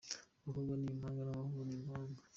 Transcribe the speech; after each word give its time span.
Abakobwa 0.43 0.73
ni 0.77 0.87
impanga 0.93 1.21
n'abahungu 1.23 1.61
ni 1.63 1.75
impanga,. 1.79 2.21